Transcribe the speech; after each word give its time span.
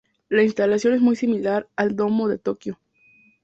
La 0.29 0.41
instalación 0.41 0.95
es 0.95 0.99
muy 1.01 1.15
similar 1.15 1.69
al 1.75 1.95
Domo 1.95 2.27
de 2.27 2.39
Tokio. 2.39 2.79